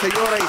[0.00, 0.44] señores.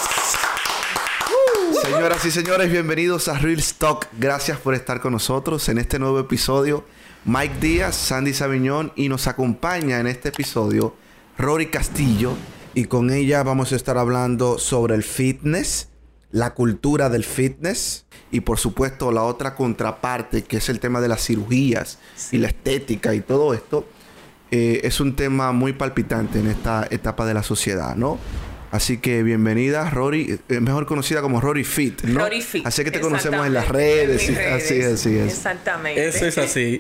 [1.82, 4.06] Señoras y señores, bienvenidos a Real Stock.
[4.20, 6.86] Gracias por estar con nosotros en este nuevo episodio.
[7.26, 10.96] Mike Díaz, Sandy Sabiñón y nos acompaña en este episodio
[11.38, 12.34] Rory Castillo
[12.76, 15.90] y con ella vamos a estar hablando sobre el fitness,
[16.32, 21.08] la cultura del fitness y por supuesto la otra contraparte que es el tema de
[21.08, 21.98] las cirugías
[22.32, 23.88] y la estética y todo esto.
[24.52, 28.18] Eh, es un tema muy palpitante en esta etapa de la sociedad, ¿no?
[28.72, 32.20] Así que bienvenida, Rory, eh, mejor conocida como Rory Fit, ¿no?
[32.20, 32.66] Rory Fit.
[32.68, 34.94] Así que te conocemos en las redes, En mis así redes.
[35.00, 35.34] así es.
[35.34, 36.08] Exactamente.
[36.08, 36.80] Eso es así.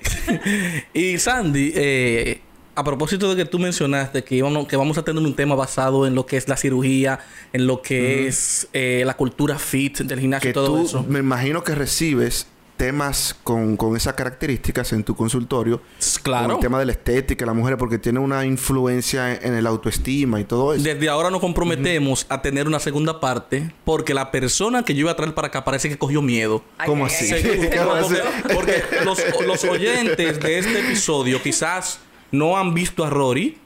[0.94, 2.42] y Sandy, eh,
[2.76, 6.06] a propósito de que tú mencionaste que, íbamos, que vamos a tener un tema basado
[6.06, 7.20] en lo que es la cirugía,
[7.54, 11.04] en lo que es eh, la cultura fit del gimnasio Que y todo tú, eso.
[11.10, 12.46] me imagino que recibes
[12.80, 15.80] temas con, con esas características en tu consultorio.
[15.80, 16.54] Con Claro.
[16.56, 20.40] el tema de la estética, la mujer, porque tiene una influencia en, en el autoestima
[20.40, 20.81] y todo eso.
[20.84, 25.12] Desde ahora nos comprometemos a tener una segunda parte porque la persona que yo iba
[25.12, 26.64] a traer para acá parece que cogió miedo.
[26.78, 27.30] Ay, ¿Cómo así?
[27.34, 27.42] ay.
[27.44, 28.53] Seguro, ¿Cómo porque, así?
[28.56, 32.00] porque los, los oyentes de este episodio quizás
[32.31, 33.58] no han visto a Rory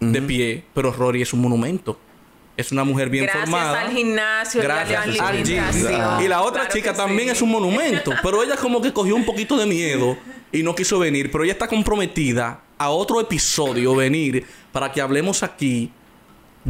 [0.00, 2.00] de pie, pero Rory es un monumento.
[2.60, 3.80] Es una mujer bien Gracias formada.
[3.80, 5.22] al gimnasio, Gracias al gym.
[5.24, 6.22] alimentación.
[6.24, 7.32] Y la otra Claro chica también sí.
[7.32, 8.12] es un monumento.
[8.22, 10.16] Pero ella como que cogió un poquito de miedo
[10.52, 11.30] y no quiso venir.
[11.30, 15.90] Pero ella está comprometida a otro episodio venir para que hablemos aquí.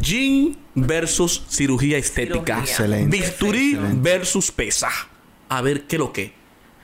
[0.01, 2.39] Gym versus cirugía estética.
[2.57, 2.59] Cirugía.
[2.61, 3.17] Excelente.
[3.17, 3.99] Bisturí Excelente.
[4.01, 4.89] versus pesa.
[5.49, 6.33] A ver qué lo que.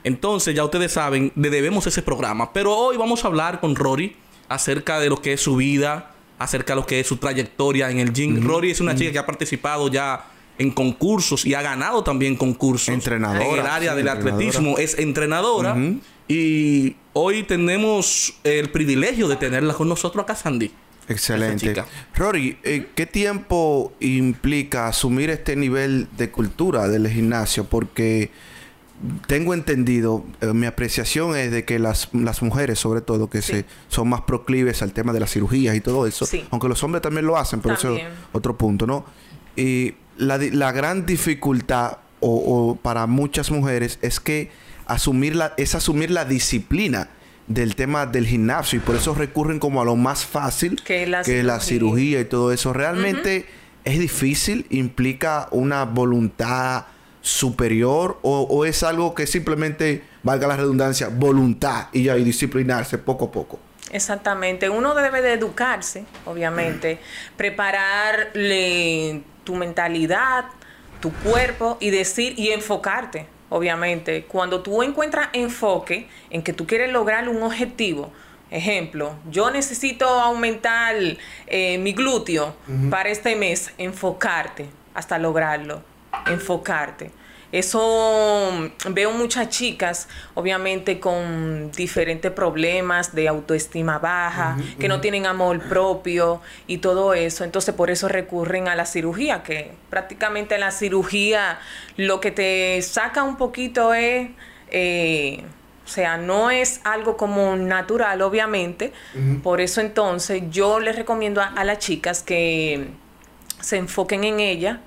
[0.03, 2.51] Entonces ya ustedes saben, le debemos ese programa.
[2.51, 4.15] Pero hoy vamos a hablar con Rory
[4.49, 7.99] acerca de lo que es su vida, acerca de lo que es su trayectoria en
[7.99, 8.45] el gym.
[8.45, 10.25] Rory es una chica que ha participado ya
[10.57, 12.89] en concursos y ha ganado también concursos.
[12.89, 15.75] Entrenadora, En el área sí, del atletismo es entrenadora.
[16.27, 20.71] Y hoy tenemos el privilegio de tenerla con nosotros acá, Sandy.
[21.09, 21.83] Excelente.
[22.15, 27.63] Rory, eh, ¿qué tiempo implica asumir este nivel de cultura del gimnasio?
[27.63, 28.29] Porque
[29.27, 33.51] tengo entendido, eh, mi apreciación es de que las, las mujeres, sobre todo, que Sí.
[33.53, 36.43] se, son más proclives al tema de las cirugías y todo eso, Sí.
[36.49, 39.05] aunque los hombres también lo hacen, pero eso es otro punto, ¿no?
[39.55, 42.29] Y la, la gran dificultad o,
[42.71, 44.49] o para muchas mujeres es que
[44.87, 47.09] asumir la, es asumir la disciplina
[47.47, 51.23] del tema del gimnasio y por eso recurren como a lo más fácil Que la
[51.23, 51.59] cirugía.
[51.59, 52.19] cirugía.
[52.21, 52.73] y todo eso.
[52.73, 53.45] Realmente
[53.85, 56.85] es difícil, implica una voluntad
[57.27, 62.97] superior o, o es algo que simplemente, valga la redundancia, voluntad y ya y disciplinarse
[62.97, 63.59] poco a poco.
[63.91, 64.69] Exactamente.
[64.69, 66.99] Uno debe de educarse, obviamente,
[67.35, 70.45] prepararle tu mentalidad,
[71.01, 74.23] tu cuerpo y decir y enfocarte, obviamente.
[74.23, 78.11] Cuando tú encuentras enfoque en que tú quieres lograr un objetivo,
[78.51, 80.95] ejemplo, yo necesito aumentar
[81.47, 82.55] eh, mi glúteo
[82.89, 85.83] para este mes, enfocarte hasta lograrlo,
[86.25, 87.11] enfocarte.
[87.51, 95.25] Eso mm, veo muchas chicas, obviamente, con diferentes problemas de autoestima baja, que no tienen
[95.25, 97.45] amor propio y todo eso.
[97.45, 101.59] Entonces, por eso recurren a la cirugía, que prácticamente la cirugía
[101.95, 104.29] lo que te saca un poquito es,
[104.69, 105.43] eh,
[105.85, 108.91] o sea, no es algo como natural, obviamente.
[109.41, 112.89] Por eso entonces yo les recomiendo a, a las chicas que
[113.61, 114.81] se enfoquen en ella,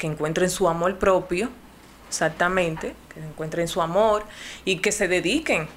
[0.00, 1.50] que encuentren su amor propio,
[2.08, 4.24] exactamente, que encuentren su amor
[4.64, 5.68] y que se dediquen.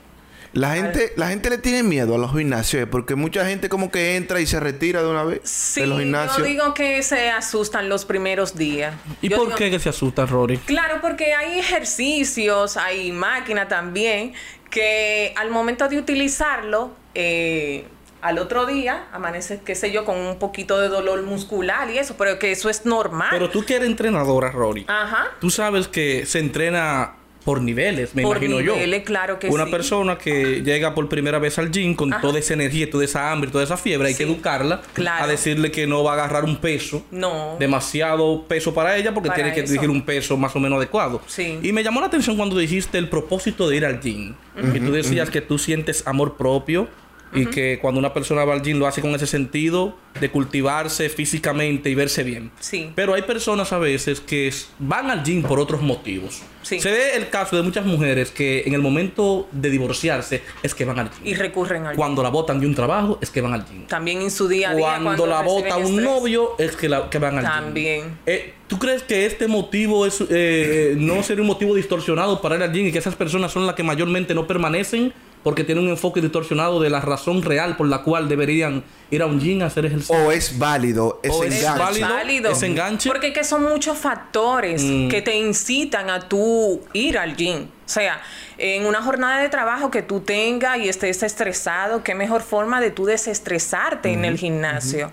[0.53, 3.89] La gente, la gente le tiene miedo a los gimnasios eh, porque mucha gente como
[3.91, 6.38] que entra y se retira de una vez Sí, de los gimnasios.
[6.38, 8.94] yo digo que se asustan los primeros días.
[9.22, 10.57] ¿Y Yo por digo- qué que se asusta, Rory?
[10.59, 14.33] Claro, porque hay ejercicios, hay máquina también,
[14.69, 17.85] que al momento de utilizarlo, eh,
[18.23, 22.16] al otro día amanece, qué sé yo, con un poquito de dolor muscular y eso,
[22.17, 23.28] pero que eso es normal.
[23.31, 24.85] Pero tú que eres entrenadora, Rory.
[24.88, 25.28] Ajá.
[25.39, 29.06] Tú sabes que se entrena por niveles, me Por imagino niveles, yo.
[29.06, 29.72] claro que Una sí.
[29.72, 32.21] persona que llega por primera vez al gym con Ajá.
[32.21, 34.19] toda esa energía, toda esa hambre, toda esa fiebre, hay Sí.
[34.24, 35.25] que educarla Claro.
[35.25, 37.03] a decirle que no va a agarrar un peso.
[37.12, 37.57] No.
[37.59, 39.74] Demasiado peso para ella porque Para tiene que eso.
[39.74, 41.21] dirigir un peso más o menos adecuado.
[41.27, 41.59] Sí.
[41.62, 44.36] Y me llamó la atención cuando dijiste el propósito de ir al gym.
[44.74, 46.88] Y tú decías que tú sientes amor propio
[47.35, 51.09] y que cuando una persona va al gym lo hace con ese sentido de cultivarse
[51.09, 52.51] físicamente y verse bien.
[52.59, 52.91] Sí.
[52.95, 56.41] Pero hay personas a veces que van al gym por otros motivos.
[56.62, 56.80] Sí.
[56.80, 60.85] Se ve el caso de muchas mujeres que en el momento de divorciarse es que
[60.85, 61.27] van al gym.
[61.27, 63.86] Y recurren al Cuando la botan de un trabajo es que van al gym.
[63.88, 65.00] También en su día a día.
[65.01, 66.06] Cuando, la reciben bota un estrés.
[66.06, 67.51] novio es que, la, que van al gym.
[67.51, 68.18] También.
[68.25, 72.63] Eh, ¿Tú crees que este motivo es eh, no sería un motivo distorsionado para ir
[72.63, 75.13] al gym y que esas personas son las que mayormente no permanecen
[75.44, 79.25] porque tienen un enfoque distorsionado de la razón real por la cual deberían ir a
[79.25, 80.16] un gym a hacer ejercicio.
[80.16, 81.63] O es válido ese O es
[82.01, 82.51] válido.
[82.51, 83.10] ese enganche.
[83.10, 85.10] Porque es que son muchos factores Mm.
[85.10, 87.63] que te incitan a tú ir al gym.
[87.86, 88.22] O sea,
[88.57, 92.92] en una jornada de trabajo que tú tengas y estés estresado, qué mejor forma de
[92.92, 95.12] tú desestresarte en el gimnasio.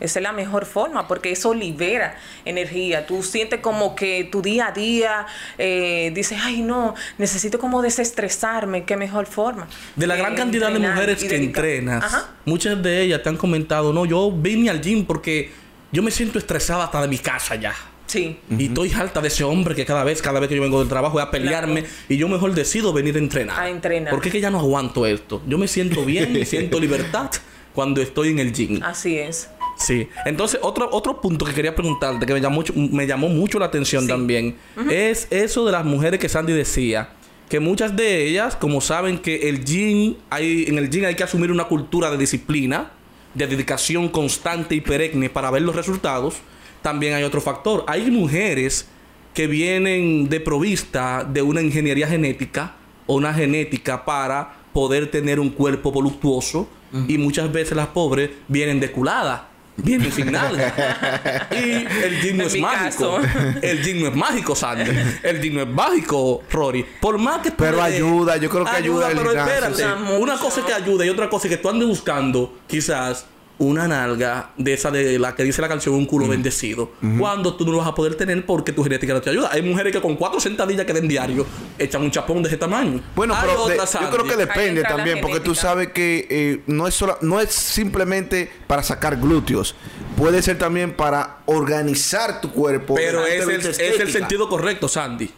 [0.00, 3.06] Esa es la mejor forma porque eso libera energía.
[3.06, 5.26] Tú sientes como que tu día a día
[5.58, 8.84] eh, dices, ay no, necesito como desestresarme.
[8.84, 9.68] Qué mejor forma.
[9.96, 12.30] De la gran Eh, cantidad de mujeres que entrenas, Ajá.
[12.44, 15.50] muchas de ellas te han comentado, no, yo vine al gym porque
[15.92, 17.74] yo me siento estresada hasta de mi casa ya.
[18.06, 18.40] Sí.
[18.50, 20.88] Y estoy harta de ese hombre que cada vez, cada vez que yo vengo del
[20.88, 23.60] trabajo voy a pelearme y yo mejor decido venir a entrenar.
[23.60, 24.10] A entrenar.
[24.12, 25.40] Porque es que ya no aguanto esto.
[25.46, 27.30] Yo me siento bien y siento libertad
[27.72, 28.82] cuando estoy en el gym.
[28.82, 29.48] Así es.
[29.80, 30.08] Sí.
[30.26, 33.66] Entonces, otro, otro punto que quería preguntarte, que me llamó, mucho- me llamó mucho la
[33.66, 34.08] atención Sí.
[34.08, 34.56] también,
[34.90, 37.10] es eso de las mujeres que Sandy decía.
[37.48, 41.24] Que muchas de ellas, como saben que el gym, hay, en el gym hay que
[41.24, 42.92] asumir una cultura de disciplina,
[43.34, 46.36] de dedicación constante y perenne para ver los resultados,
[46.82, 47.84] también hay otro factor.
[47.88, 48.86] Hay mujeres
[49.34, 52.74] que vienen de provista de una ingeniería genética
[53.06, 56.68] o una genética para poder tener un cuerpo voluptuoso
[57.08, 59.42] y muchas veces las pobres vienen deculadas.
[59.84, 60.30] Sin
[61.50, 63.20] y el gym no es mágico.
[63.62, 64.90] El gym no es mágico, Sandy.
[65.22, 66.84] El gym no es mágico, Rory.
[67.00, 70.16] Por más que Pero ayuda, yo creo que ayuda el pero gimnasio, espérate.
[70.18, 73.26] Una cosa es que ayuda y otra cosa es que tú andes buscando quizás
[73.60, 76.92] una nalga de esa de la que dice la canción un culo bendecido.
[77.18, 79.50] Cuando tú no lo vas a poder tener porque tu genética no te ayuda.
[79.52, 81.44] Hay mujeres que con cuatro sentadillas que den diario
[81.78, 83.02] echan un chapón de ese tamaño.
[83.14, 86.86] Bueno, Hay pero de- yo creo que depende también, porque tú sabes que eh, no
[86.88, 89.74] es sola- no es simplemente para sacar glúteos,
[90.16, 92.94] puede ser también para organizar tu cuerpo.
[92.94, 95.30] Pero es el, es el sentido correcto, Sandy.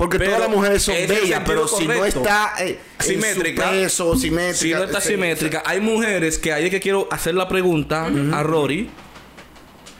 [0.00, 3.66] Porque pero todas las mujeres son bellas, pero si no está eh, en Simétrica.
[3.66, 7.06] su peso, simétrica, Si no está sí, simétrica, hay mujeres que ahí es que quiero
[7.10, 8.88] hacer la pregunta a Rory.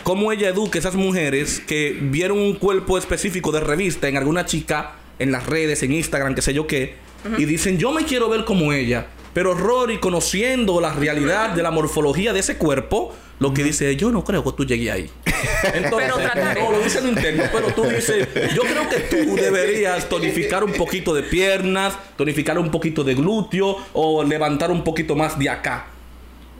[0.02, 4.46] ¿Cómo ella educa a esas mujeres que vieron un cuerpo específico de revista en alguna
[4.46, 6.94] chica, en las redes, en Instagram, qué sé yo qué,
[7.36, 9.06] y dicen, yo me quiero ver como ella?
[9.32, 14.10] Pero Rory, conociendo la realidad de la morfología de ese cuerpo, lo que dice, yo
[14.10, 15.10] no creo que tú llegues ahí.
[15.74, 20.08] Entonces, Pero no, lo dice en interno, pero tú dices, yo creo que tú deberías
[20.08, 25.38] tonificar un poquito de piernas, tonificar un poquito de glúteo o levantar un poquito más
[25.38, 25.86] de acá.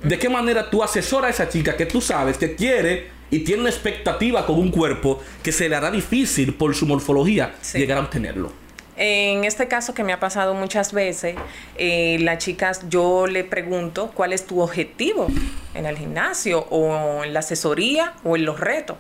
[0.03, 3.61] ¿De qué manera tú asesoras a esa chica que tú sabes que quiere y tiene
[3.63, 7.79] una expectativa con un cuerpo que se le hará difícil por su morfología Sí.
[7.79, 8.53] llegar a obtenerlo?
[9.03, 11.35] En este caso que me ha pasado muchas veces,
[11.79, 15.27] eh, las chicas, yo le pregunto cuál es tu objetivo
[15.73, 18.99] en el gimnasio o en la asesoría o en los retos.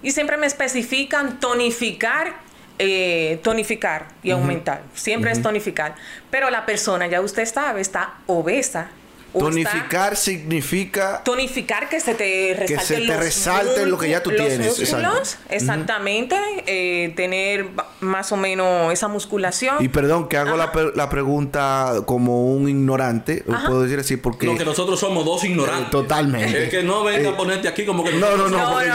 [0.00, 2.36] Y siempre me especifican tonificar,
[2.78, 4.82] eh, tonificar y aumentar.
[4.94, 5.96] Siempre es tonificar.
[6.30, 8.90] Pero la persona, ya usted sabe, está obesa.
[9.38, 14.30] Está- Tonificar significa Tonificar que se te resalte se te resalte lo que ya tú
[14.30, 16.36] los tienes, músculos, exactamente.
[16.66, 17.66] eh, tener
[18.00, 19.76] más o menos esa musculación.
[19.80, 23.66] y perdón que hago la, la pregunta como un ignorante, Ajá.
[23.68, 25.86] puedo decir así porque Lo que nosotros somos dos ignorantes.
[25.88, 26.64] Eh, totalmente.
[26.64, 28.82] El que no venga Eh, a ponerte aquí como que No, no, no, No, no,
[28.84, 28.88] yo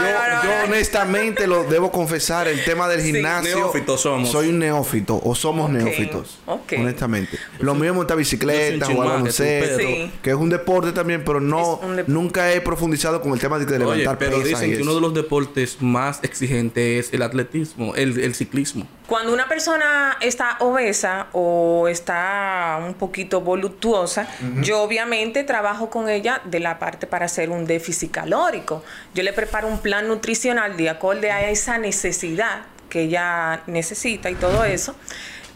[0.82, 3.56] Honestamente lo debo confesar, el tema del Sí, gimnasio.
[3.56, 4.30] neófitos somos.
[4.30, 6.38] Soy un neófito o somos Ok, neófitos.
[6.46, 6.72] ok.
[6.78, 7.38] Honestamente.
[7.60, 10.10] Lo mío es montar bicicleta, jugar baloncesto, Sí.
[10.22, 13.76] que es un deporte también, pero no nunca he profundizado con el tema de, de
[13.76, 14.82] Oye, levantar pero pesas dicen que eso.
[14.82, 18.86] uno de los deportes más exigentes es el atletismo, el, el ciclismo.
[19.12, 24.26] Cuando una persona está obesa o está un poquito voluptuosa,
[24.62, 28.82] yo obviamente trabajo con ella de la parte para hacer un déficit calórico.
[29.12, 34.34] Yo le preparo un plan nutricional de acorde a esa necesidad que ella necesita y
[34.34, 34.96] todo eso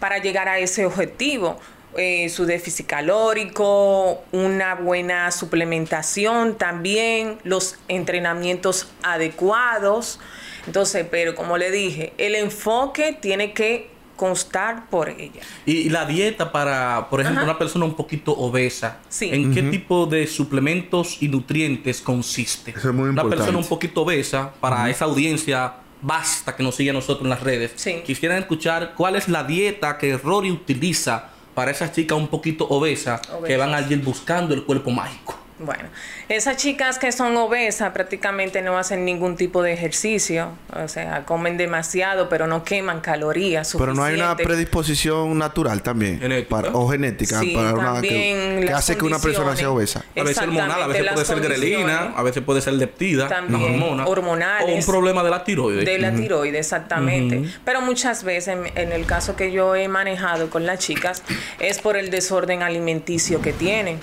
[0.01, 1.59] para llegar a ese objetivo.
[1.97, 10.21] Eh, su déficit calórico, una buena suplementación también, los entrenamientos adecuados.
[10.67, 15.43] Entonces, pero como le dije, el enfoque tiene que constar por ella.
[15.67, 17.51] Y la dieta para, por ejemplo, Ajá.
[17.51, 19.29] una persona un poquito obesa, Sí.
[19.31, 22.71] ¿en qué tipo de suplementos y nutrientes consiste?
[22.71, 23.37] Eso es muy Una importante.
[23.37, 27.43] persona un poquito obesa, para esa audiencia basta que nos siga a nosotros en las
[27.43, 28.03] redes, Sí.
[28.07, 33.21] quisieran escuchar cuál es la dieta que Rory utiliza para esas chicas un poquito obesas
[33.21, 33.59] que Obesas.
[33.59, 35.39] van a ir buscando el cuerpo mágico.
[35.59, 35.85] Bueno,
[36.29, 41.57] esas chicas que son obesas prácticamente no hacen ningún tipo de ejercicio, o sea, comen
[41.57, 43.75] demasiado, pero no queman calorías.
[43.79, 46.21] Pero no hay una predisposición natural también.
[46.21, 46.47] Genética.
[46.57, 50.05] para- o genética Sí, para una que, hace que una persona sea obesa.
[50.15, 53.85] A veces hormonal, a veces puede ser grelina, a veces puede ser leptida, También, una
[53.87, 54.07] hormona.
[54.07, 54.69] hormonales.
[54.75, 55.87] O un problema de la tiroides.
[55.87, 57.45] De la tiroides, exactamente.
[57.65, 61.23] Pero muchas veces, en, en el caso que yo he manejado con las chicas,
[61.61, 63.99] es por el desorden alimenticio que tienen.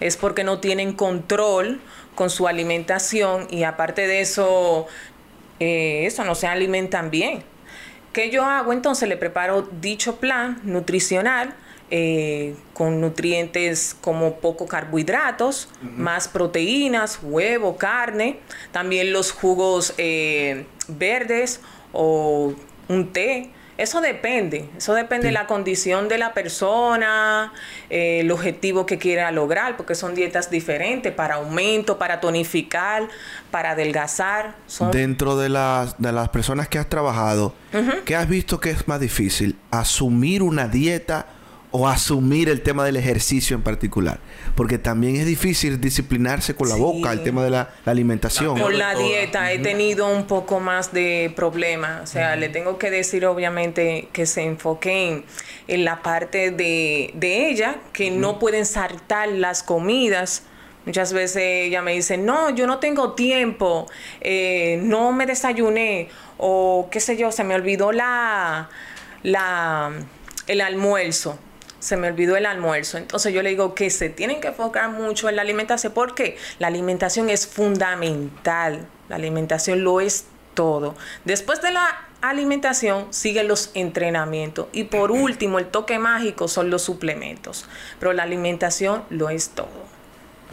[0.00, 1.80] Es porque no tienen control
[2.14, 4.86] con su alimentación y aparte de eso,
[5.60, 7.42] eh, eso no se alimentan bien.
[8.12, 8.72] ¿Qué yo hago?
[8.72, 11.54] Entonces le preparo dicho plan nutricional
[11.90, 18.40] eh, con nutrientes como poco carbohidratos, más proteínas, huevo, carne,
[18.72, 21.60] también los jugos eh, verdes
[21.92, 22.54] o
[22.88, 23.50] un té.
[23.78, 27.52] Eso depende, eso depende de la condición de la persona,
[27.88, 33.08] eh, el objetivo que quiera lograr, porque son dietas diferentes para aumento, para tonificar,
[33.52, 34.56] para adelgazar.
[34.66, 37.54] Son Dentro de las, de las personas que has trabajado,
[38.04, 39.56] ¿qué has visto que es más difícil?
[39.70, 41.26] ¿Asumir una dieta
[41.70, 44.20] o asumir el tema del ejercicio en particular?
[44.54, 46.80] Porque también es difícil disciplinarse con la Sí.
[46.80, 48.58] boca, el tema de la, la alimentación.
[48.58, 52.02] Con la dieta he tenido un poco más de problemas.
[52.02, 55.24] O sea, le tengo que decir obviamente que se enfoque en,
[55.68, 60.44] en la parte de, de ella, que no pueden saltar las comidas.
[60.86, 63.86] Muchas veces ella me dice, no, yo no tengo tiempo,
[64.22, 66.08] eh, no me desayuné,
[66.38, 68.70] o qué sé yo, se me olvidó la,
[69.22, 69.90] la,
[70.46, 71.38] el almuerzo.
[71.80, 72.98] Se me olvidó el almuerzo.
[72.98, 76.66] Entonces yo le digo que se tienen que enfocar mucho en la alimentación porque la
[76.66, 78.86] alimentación es fundamental.
[79.08, 80.96] La alimentación lo es todo.
[81.24, 84.66] Después de la alimentación siguen los entrenamientos.
[84.72, 87.66] Y por último, el toque mágico son los suplementos.
[88.00, 89.88] Pero la alimentación lo es todo.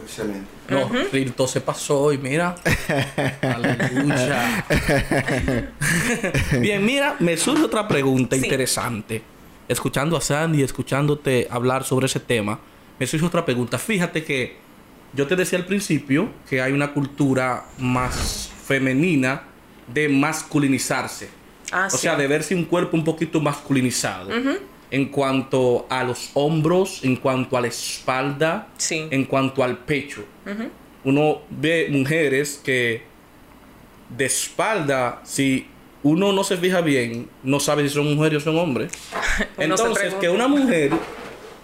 [0.02, 0.46] Excelente.
[0.68, 2.54] No, Rilto se pasó y mira.
[3.42, 4.64] Aleluya.
[6.60, 8.42] Bien, mira, me surge otra pregunta Sí.
[8.44, 9.22] interesante.
[9.68, 12.60] Escuchando a Sandy, escuchándote hablar sobre ese tema,
[12.98, 13.78] me surge otra pregunta.
[13.78, 14.56] Fíjate que
[15.12, 19.42] yo te decía al principio que hay una cultura más femenina
[19.92, 21.28] de masculinizarse.
[21.72, 21.98] Ah, o sí.
[21.98, 24.30] sea, de verse un cuerpo un poquito masculinizado.
[24.90, 29.08] En cuanto a los hombros, en cuanto a la espalda, Sí.
[29.10, 30.24] en cuanto al pecho.
[31.02, 33.02] Uno ve mujeres que
[34.16, 35.66] de espalda, si
[36.06, 38.92] uno no se fija bien, no sabe si son mujeres o son hombres.
[39.58, 40.92] Entonces, que una mujer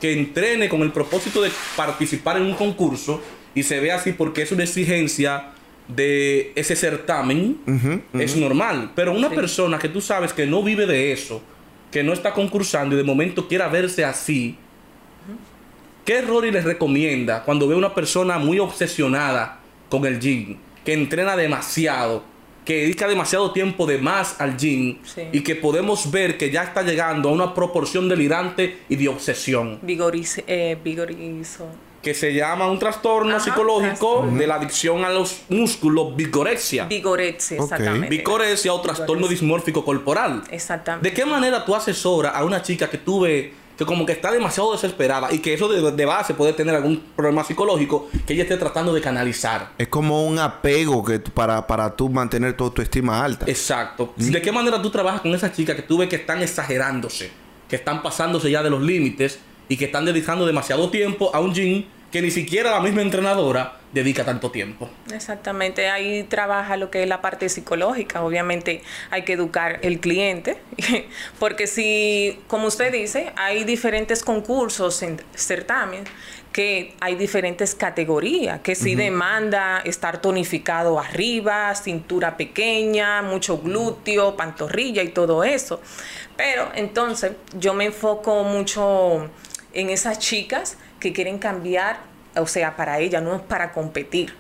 [0.01, 3.23] que entrene con el propósito de participar en un concurso
[3.55, 5.53] y se ve así porque es una exigencia
[5.87, 7.59] de ese certamen,
[8.15, 8.91] es normal.
[8.97, 11.41] Pero una persona que tú sabes que no vive de eso,
[11.93, 14.57] que no está concursando y de momento quiera verse así,
[16.05, 21.37] ¿qué Rory les recomienda cuando ve una persona muy obsesionada con el gym, que entrena
[21.37, 22.32] demasiado,
[22.65, 25.23] que dedica demasiado tiempo de más al gym Sí.
[25.33, 29.81] y que podemos ver que ya está llegando a una proporción delirante y de obsesión?
[29.83, 31.67] Vigoriz- eh, vigorizo.
[32.03, 33.83] que se llama un trastorno Ajá, psicológico
[34.17, 34.37] trastorno.
[34.37, 36.87] de la adicción a los músculos, vigorexia.
[36.87, 38.09] Vigorexia, exactamente.
[38.09, 39.35] Vigorexia o trastorno Vigorexia.
[39.41, 40.43] dismórfico corporal.
[40.51, 41.09] Exactamente.
[41.09, 43.51] ¿De qué manera tú asesoras a una chica que tú ves
[43.83, 47.03] que como que está demasiado desesperada y que eso de, de base puede tener algún
[47.17, 49.73] problema psicológico que ella esté tratando de canalizar?
[49.79, 53.47] Es como un apego que para, para tú mantener tu autoestima alta.
[53.49, 54.13] Exacto.
[54.17, 57.31] ¿De qué manera tú trabajas con esas chicas que tú ves que están exagerándose,
[57.69, 61.55] que están pasándose ya de los límites y que están dedicando demasiado tiempo a un
[61.55, 64.89] gym que ni siquiera la misma entrenadora dedica tanto tiempo?
[65.13, 68.23] Exactamente, ahí trabaja lo que es la parte psicológica.
[68.23, 70.59] Obviamente hay que educar el cliente,
[71.39, 76.05] porque si, como usted dice, hay diferentes concursos, en certamen,
[76.53, 85.03] que hay diferentes categorías, que sí demanda estar tonificado arriba, cintura pequeña, mucho glúteo, pantorrilla
[85.03, 85.81] y todo eso.
[86.37, 89.31] Pero entonces yo me enfoco mucho
[89.73, 91.99] en esas chicas que quieren cambiar,
[92.37, 94.33] o sea, para ella, no es para competir.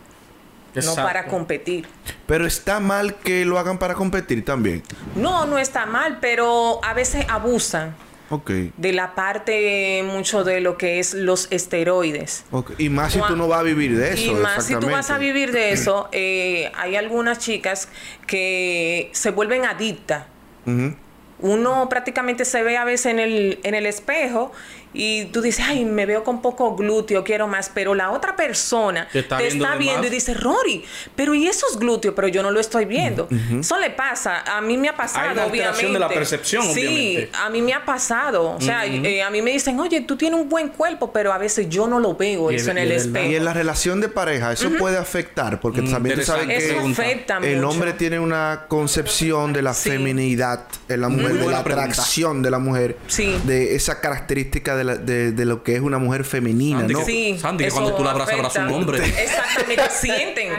[0.75, 1.87] No para competir.
[2.26, 4.83] Pero está mal que lo hagan para competir también.
[5.16, 7.95] No, no está mal, pero a veces abusan
[8.31, 8.50] Ok.
[8.78, 12.45] de la parte mucho de lo que es los esteroides.
[12.50, 12.73] ok.
[12.78, 14.23] Y más si tú no vas a vivir de eso.
[14.33, 17.88] y más si tú vas a vivir de eso, eh, hay algunas chicas
[18.26, 20.25] que se vuelven adictas.
[20.64, 20.95] Ujú.
[21.40, 24.52] Uno prácticamente se ve a veces en el, en el espejo
[24.94, 29.08] y tú dices, ay, me veo con poco glúteo, quiero más, pero la otra persona
[29.12, 30.84] Te está te viendo está y dice, Rory,
[31.16, 32.14] pero ¿y esos glúteos?
[32.14, 33.28] Pero yo no lo estoy viendo.
[33.58, 35.92] Eso le pasa, a mí me ha pasado, Hay una alteración obviamente.
[35.94, 37.30] de la percepción, sí, obviamente.
[37.34, 38.50] a mí me ha pasado.
[38.56, 41.38] O sea, eh, a mí me dicen, oye, tú tienes un buen cuerpo, pero a
[41.38, 43.26] veces yo no lo veo Y eso es- en el espejo.
[43.30, 46.76] Y en la relación de pareja, eso puede afectar, porque Mm, también tú sabes que
[46.78, 47.50] afecta mucho.
[47.50, 49.90] el hombre tiene una concepción de la Sí.
[49.90, 51.84] feminidad en la mujer, de la pregunta.
[51.90, 53.40] atracción de la mujer, Sí.
[53.44, 56.98] de esa característica de, la- de- de lo que es una mujer femenina, Sandy, ¿no?
[57.00, 58.98] que- Sí, Sandy, que cuando tú la abrazas, abraza un hombre.
[58.98, 60.52] Exactamente, sienten.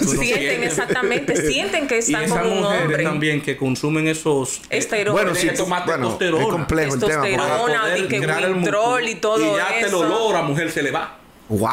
[0.00, 0.62] Sienten, sientes.
[0.68, 1.36] exactamente.
[1.48, 3.02] Sienten que Y están esas con un mujeres hombre.
[3.04, 4.58] también que consumen esos...
[4.70, 5.12] eh, Esteroides.
[5.12, 6.44] Bueno, sí, bueno, es testosterona.
[6.48, 7.22] complejo el tema.
[7.22, 7.98] Testosterona.
[9.06, 10.02] y y todo Y ya te eso.
[10.02, 11.18] lo logra, mujer se le va.
[11.48, 11.68] Wow.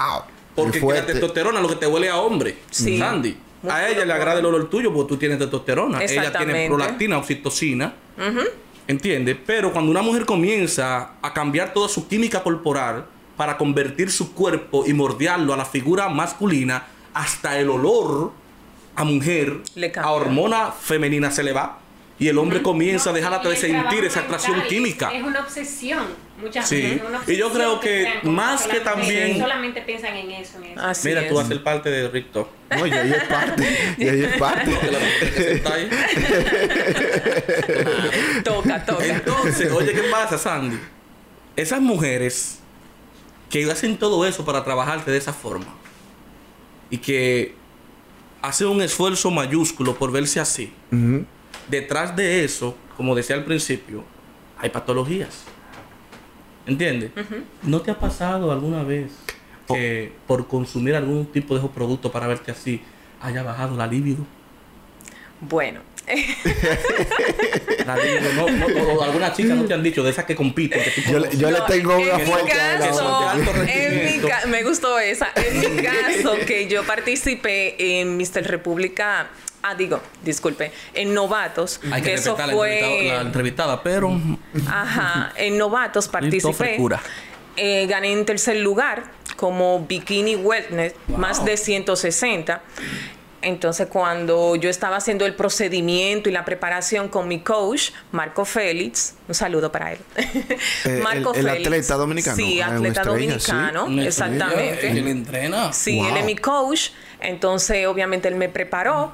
[0.56, 2.58] Porque la testosterona lo que te huele a hombre.
[2.70, 2.98] Sí.
[2.98, 3.38] Sandy.
[3.70, 6.04] A ella le agrada el olor tuyo porque tú tienes testosterona.
[6.04, 7.94] Ella tiene prolactina, oxitocina.
[8.88, 9.38] ¿Entiendes?
[9.46, 13.06] Pero cuando una mujer comienza a cambiar toda su química corporal
[13.38, 18.32] para convertir su cuerpo y mordearlo a la figura masculina, hasta el olor
[18.96, 19.62] a mujer,
[20.02, 21.80] a hormona femenina se le va.
[22.20, 25.12] Y el hombre comienza a dejar de sentir esa atracción química.
[25.12, 26.04] Es una obsesión.
[26.42, 27.00] Muchas Sí.
[27.28, 30.58] Y yo creo que más que también- Solamente piensan en eso.
[30.58, 30.82] En eso.
[30.82, 31.30] Así Mira, es.
[31.30, 32.50] tú vas a ser parte de Ricto.
[32.72, 33.94] No, y ahí es parte.
[33.98, 34.72] y ahí es parte.
[34.72, 35.90] De la mujer que está ahí.
[38.44, 39.06] Toca, toca.
[39.06, 40.78] Entonces, oye, ¿qué pasa, Sandy?
[41.56, 42.60] Esas mujeres
[43.50, 45.68] que hacen todo eso para trabajarte de esa forma
[46.90, 47.56] y que
[48.42, 50.74] hacen un esfuerzo mayúsculo por verse así,
[51.70, 54.04] detrás de eso, como decía al principio,
[54.58, 55.44] hay patologías.
[56.66, 57.12] ¿Entiendes?
[57.64, 59.12] ¿No te ha pasado alguna vez
[59.68, 62.82] que por consumir algún tipo de esos productos para verte así
[63.22, 64.26] haya bajado la libido?
[65.42, 65.82] Bueno,
[68.36, 70.82] no, no, no, algunas chicas no te han dicho de esas que compiten.
[70.84, 72.18] Que tú Yo, le- yo le No, tengo en una
[74.28, 75.30] ca- me gustó esa.
[75.36, 78.44] En mi caso, que yo participé en Mr.
[78.46, 79.28] República,
[79.62, 83.84] ah, digo, disculpe, en Novatos, Hay que que eso respetar la, entrevistada, fue, la entrevistada,
[83.84, 84.20] pero
[84.68, 86.78] ajá, en Novatos participé.
[87.56, 92.62] Eh, gané en tercer lugar como Bikini Wellness, más de 160.
[93.44, 99.16] Entonces, cuando yo estaba haciendo el procedimiento y la preparación con mi coach, Marco Félix,
[99.28, 100.00] un saludo para él.
[100.86, 102.36] Eh, el- el atleta dominicano.
[102.36, 104.90] Sí, Ah, atleta estrella, dominicano, exactamente.
[104.92, 105.74] Él entrena.
[105.74, 106.08] Sí, Wow.
[106.08, 106.90] él es mi coach.
[107.20, 109.14] Entonces, obviamente, él me preparó.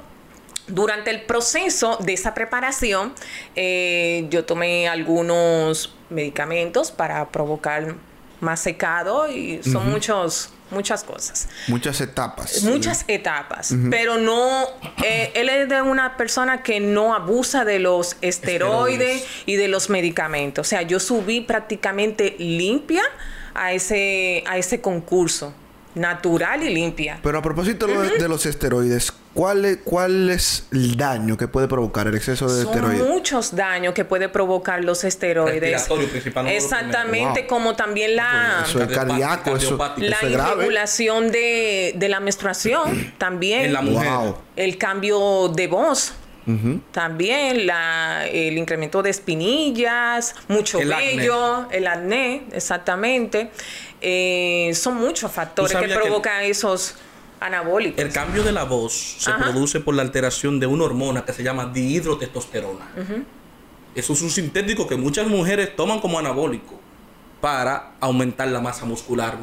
[0.67, 3.13] Durante el proceso de esa preparación,
[3.55, 7.95] eh, yo tomé algunos medicamentos para provocar
[8.39, 11.47] más secado y son muchos, muchas cosas.
[11.67, 12.63] Muchas etapas.
[12.63, 14.67] Muchas etapas, pero no,
[15.03, 19.27] eh, él es de una persona que no abusa de los esteroides, Esteroides.
[19.45, 20.67] y de los medicamentos.
[20.67, 23.03] O sea, yo subí prácticamente limpia
[23.53, 25.53] a ese, a ese concurso,
[25.99, 27.19] natural y limpia.
[27.21, 31.47] Pero a propósito de lo- de los esteroides, ¿cuál es, ¿cuál es el daño que
[31.47, 33.07] puede provocar el exceso de Son esteroides?
[33.07, 35.87] muchos daños que puede provocar los esteroides.
[36.11, 36.57] Principalmente.
[36.57, 37.47] Exactamente, Wow.
[37.49, 40.07] como también la, Eso es cardíaco, eso, cardiopático.
[40.07, 40.53] eso la es grave.
[40.55, 43.65] irregulación de, de la menstruación, también.
[43.65, 44.09] En la mujer.
[44.09, 44.37] Wow.
[44.55, 46.13] el cambio de voz.
[46.91, 51.17] También la, el incremento de espinillas, mucho El acné.
[51.17, 53.51] vello, el acné, exactamente.
[54.01, 56.95] Eh, son muchos factores que provocan esos
[57.39, 57.99] anabólicos.
[58.03, 59.43] El cambio de la voz se Ajá.
[59.43, 62.85] produce por la alteración de una hormona que se llama dihidrotestosterona.
[63.95, 66.79] Eso es un sintético que muchas mujeres toman como anabólico
[67.41, 69.37] para aumentar la masa muscular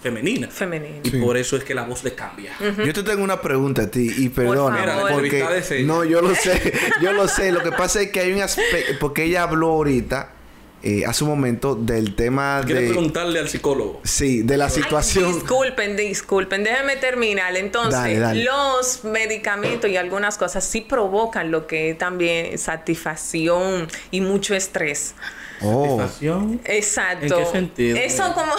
[0.00, 0.46] femenina.
[0.48, 1.00] Femenino.
[1.02, 1.18] Y Sí.
[1.18, 2.52] por eso es que la voz le cambia.
[2.84, 5.44] Yo te tengo una pregunta a ti y perdona porque
[5.84, 8.94] no yo lo sé yo lo sé lo que pasa es que hay un aspecto
[9.00, 10.30] porque ella habló ahorita
[10.82, 14.00] eh, hace un momento del tema Quiero de preguntarle al psicólogo.
[14.04, 17.54] sí de la Ay, situación disculpen, disculpen, déjenme terminar.
[17.56, 18.44] Entonces, Dale, dale.
[18.44, 25.14] los medicamentos y algunas cosas sí provocan lo que es también satisfacción y mucho estrés.
[25.62, 26.60] oh Satisfacción.
[26.64, 27.38] Exacto.
[27.38, 27.96] ¿En qué sentido?
[27.98, 28.52] Eso como...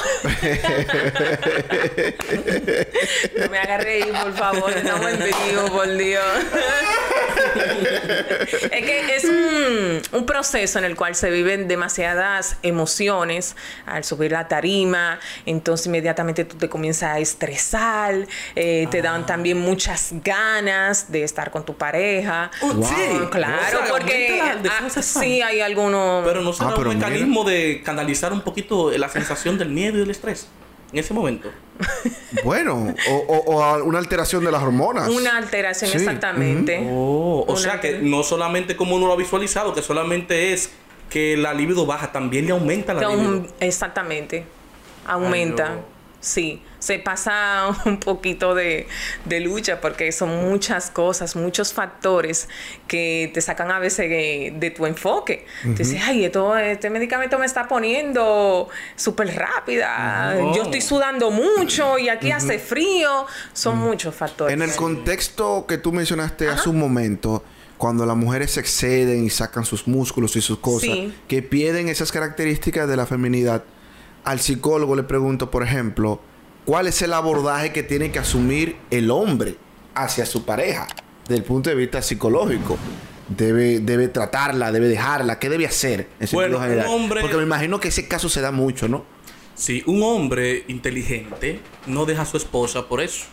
[3.38, 4.72] no me hagas reír, por favor.
[4.72, 6.24] Estamos en vivo, por Dios.
[8.72, 12.13] es que es un, un proceso en el cual se viven demasiadas
[12.62, 15.20] emociones al subir la tarima.
[15.46, 18.28] Entonces inmediatamente tú te comienzas a estresar.
[18.56, 19.04] eh, Te Ah.
[19.04, 22.52] dan también muchas ganas de estar con tu pareja.
[22.62, 22.84] Wow.
[22.84, 22.96] Sí.
[23.32, 26.26] Claro, O sea, porque ah, sí hay algunos...
[26.26, 27.08] Pero no será Ah, pero un mira.
[27.10, 30.48] mecanismo de canalizar un poquito la sensación del miedo y del estrés
[30.92, 31.50] en ese momento.
[32.44, 36.80] bueno o, o- o a- una alteración de las hormonas Una alteración, Sí, exactamente.
[36.88, 40.70] Oh, o Una sea que no solamente como uno lo ha visualizado, que solamente es
[41.10, 43.48] que la libido baja, también le aumenta la Que libido.
[43.60, 44.46] exactamente.
[45.06, 45.68] Aumenta.
[45.68, 45.94] Ay, no.
[46.24, 48.88] Sí, se pasa un poquito de,
[49.26, 52.48] de lucha porque son muchas cosas, muchos factores
[52.88, 55.46] que te sacan a veces de, de tu enfoque.
[55.64, 60.56] Tú dices, ay, esto, este medicamento me está poniendo súper rápida, No.
[60.56, 63.26] yo estoy sudando mucho y aquí hace frío.
[63.52, 64.54] Son muchos factores.
[64.54, 67.44] En el contexto que tú mencionaste hace un momento,
[67.84, 71.14] cuando las mujeres se exceden y sacan sus músculos y sus cosas, Sí.
[71.28, 73.66] que pierden esas características de la feminidad,
[74.24, 76.22] al psicólogo le pregunto, por ejemplo,
[76.64, 79.58] ¿cuál es el abordaje que tiene que asumir el hombre
[79.96, 80.88] hacia su pareja
[81.24, 82.78] desde el punto de vista psicológico?
[83.28, 86.86] Debe, debe tratarla, debe dejarla, ¿qué debe hacer en Bueno, un general?
[86.88, 89.04] hombre- Porque me imagino que ese caso se da mucho, ¿no?
[89.56, 93.26] Sí, un hombre inteligente no deja a su esposa por eso.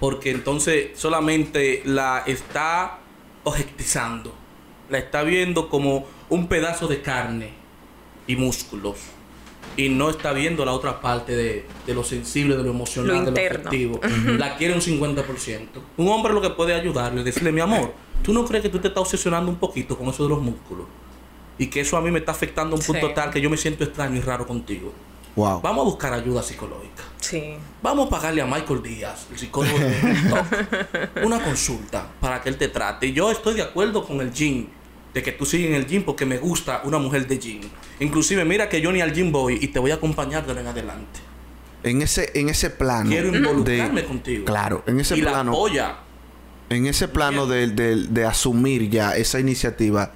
[0.00, 2.98] Porque entonces solamente la está
[3.44, 4.32] objetizando.
[4.90, 7.50] La está viendo como un pedazo de carne
[8.26, 8.96] y músculos.
[9.76, 13.30] Y no está viendo la otra parte de, de lo sensible, de lo emocional, Lo
[13.30, 14.00] de lo afectivo.
[14.38, 15.66] La quiere un 50%.
[15.96, 18.88] Un hombre lo que puede ayudarle, decirle, mi amor, ¿tú no crees que tú te
[18.88, 20.86] estás obsesionando un poquito con eso de los músculos?
[21.58, 23.14] Y que eso a mí me está afectando a un punto Sí.
[23.14, 24.92] tal que yo me siento extraño y raro contigo.
[25.36, 25.60] Wow.
[25.62, 27.02] Vamos a buscar ayuda psicológica.
[27.20, 27.54] Sí.
[27.82, 32.56] Vamos a pagarle a Michael Díaz, el psicólogo de TikTok, una consulta para que él
[32.56, 33.06] te trate.
[33.06, 34.66] Y yo estoy de acuerdo con el gym,
[35.12, 37.60] de que tú sigues en el gym porque me gusta una mujer de gym.
[38.00, 40.60] Inclusive mira que yo ni al gym voy y te voy a acompañar de ahora
[40.60, 41.20] en adelante.
[41.82, 43.10] En ese, en ese plano.
[43.10, 44.44] Quiero involucrarme de- contigo.
[44.44, 45.50] Claro, en ese y la plano.
[45.52, 45.96] apoya.
[46.70, 50.12] En ese plano de, de- de asumir ya esa iniciativa,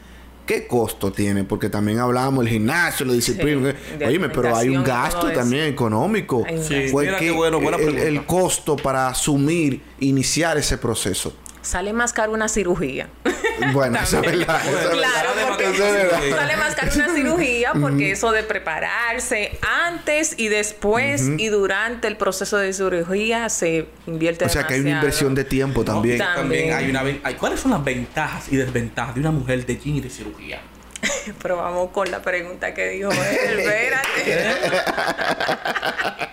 [0.48, 1.44] ¿qué costo tiene?
[1.44, 3.72] Porque también hablábamos del gimnasio, la disciplina.
[3.98, 6.44] de Oye, pero hay un gasto también económico.
[6.66, 11.34] Sí, mira ¿qué- qué bueno, buena el, el costo para asumir, iniciar ese proceso.
[11.68, 13.08] Sale más caro una cirugía.
[13.72, 14.60] Bueno, eso es verdad.
[14.68, 14.90] eso.
[14.92, 16.20] Claro, porque que Eso es verdad.
[16.22, 16.30] sí.
[16.38, 22.16] sale más caro una cirugía porque eso de prepararse antes y después y durante el
[22.16, 26.16] proceso de cirugía se invierte O sea que hay una inversión de tiempo No, también.
[26.16, 26.74] y también También.
[26.74, 30.00] hay una hay- ¿Cuáles son las ventajas y desventajas de una mujer de gym y
[30.02, 30.60] de cirugía?
[31.42, 33.58] Pero vamos con la pregunta que dijo él.
[33.60, 34.58] Espérate.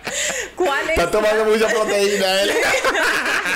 [0.56, 0.97] ¿Cuál es?
[0.97, 2.51] Está tomando mucha proteína él.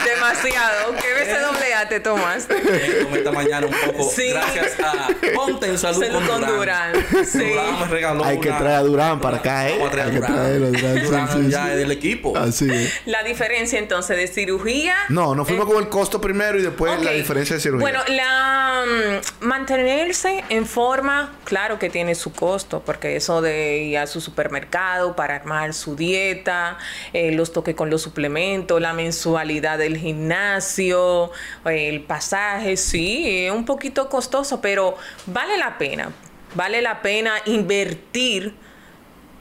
[0.06, 0.94] Demasiado.
[0.96, 4.30] ¿Qué BCAA te comí esta mañana un poco Sí.
[4.32, 6.94] gracias a Ponte en Salud, Salud con Durán.
[7.26, 7.50] Sí.
[7.50, 9.74] Durán me regaló Hay que traer a Durán para acá, ¿eh?
[9.78, 10.36] Vamos a traer a Hay que Durán.
[10.36, 11.70] traerlo, Durán, sí, Durán sí, ya sí.
[11.72, 12.38] es del equipo.
[12.38, 12.94] Así es.
[13.06, 14.96] La diferencia entonces de cirugía.
[15.10, 17.82] No, nos fuimos Eh, con el costo primero y después la diferencia de cirugía.
[17.82, 20.99] Bueno, la mm, mantenerse en forma,
[21.44, 25.96] claro que tiene su costo, porque eso de ir a su supermercado para armar su
[25.96, 26.78] dieta,
[27.14, 31.32] eh, los toques con los suplementos, la mensualidad del gimnasio,
[31.66, 36.12] eh, el pasaje, sí, es un poquito costoso, pero vale la pena.
[36.56, 38.56] Vale la pena invertir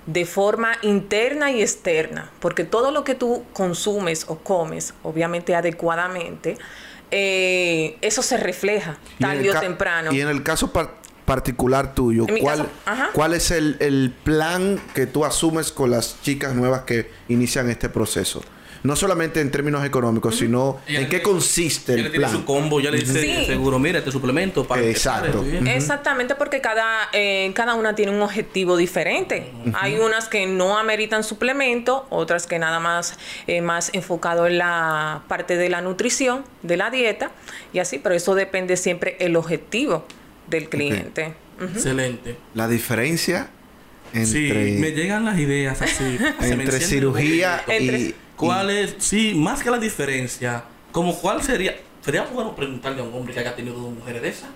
[0.07, 6.57] de forma interna y externa, porque todo lo que tú consumes o comes, obviamente adecuadamente,
[7.11, 10.12] eh, eso se refleja tarde o temprano.
[10.12, 10.90] Y en el caso par-
[11.29, 13.11] particular tuyo, En mi ¿cuál, caso, ajá.
[13.12, 17.88] ¿cuál es el, el plan que tú asumes con las chicas nuevas que inician este
[17.88, 18.43] proceso?
[18.85, 22.31] No solamente en términos económicos, sino en le qué consiste Ya el plan.
[22.31, 23.47] su combo, ya le dice Sí.
[23.47, 25.45] seguro, mira, este suplemento para Exacto.
[25.67, 29.51] Exactamente, porque cada, eh, cada una tiene un objetivo diferente.
[29.75, 35.23] Hay unas que no ameritan suplemento, otras que nada más, eh, más enfocado en la
[35.27, 37.33] parte de la nutrición, de la dieta,
[37.73, 40.05] y así, pero eso depende siempre el objetivo
[40.48, 41.34] del cliente.
[41.61, 42.37] Excelente.
[42.54, 43.50] La diferencia
[44.12, 46.18] entre, Sí, me llegan las ideas así.
[46.40, 48.94] entre cirugía y, Entre- ¿Cuál es?
[48.98, 51.76] Sí, más que la diferencia, como cuál sería.
[52.00, 54.50] Sería bueno preguntarle a un hombre que haya tenido dos mujeres de esas.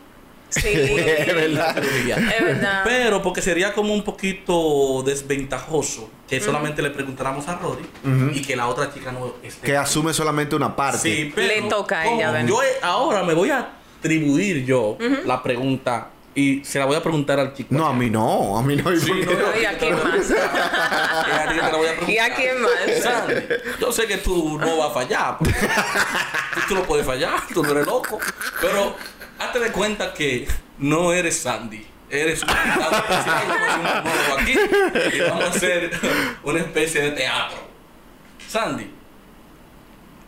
[0.50, 1.76] Sí, Es verdad.
[1.78, 2.82] Es verdad.
[2.84, 7.84] Pero porque sería como un poquito desventajoso que solamente le preguntáramos a Rory
[8.34, 9.66] y que la otra chica no esté.
[9.66, 10.98] que asume solamente una parte.
[10.98, 12.46] Sí, pero Le toca a ella.
[12.46, 13.68] Yo ahora me voy a
[14.02, 17.68] atribuir yo la pregunta y se la voy a preguntar al chico.
[17.74, 18.92] No, a mí no, a mí no.
[18.92, 18.96] ¿y?
[18.96, 20.30] No, ¿Y a quién más?
[21.28, 22.10] Y a ti que te la voy a preguntar.
[22.10, 22.72] ¿Y a quién más?
[23.02, 23.34] Sandy,
[23.78, 25.38] yo sé que tú no vas a fallar.
[25.38, 25.54] porque
[26.68, 28.18] tú, no puedes fallar, tú no eres loco.
[28.60, 28.96] Pero
[29.38, 31.86] hazte de cuenta que no eres Sandy.
[32.08, 34.54] Eres un monólogo aquí
[35.14, 35.90] y vamos a hacer
[36.42, 37.58] una especie de teatro.
[38.48, 38.90] Sandy,